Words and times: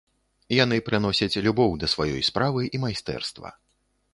Яны 0.63 0.77
прыносяць 0.87 1.41
любоў 1.47 1.77
да 1.83 1.91
сваёй 1.93 2.25
справы 2.31 2.61
і 2.79 2.83
майстэрства. 2.87 3.49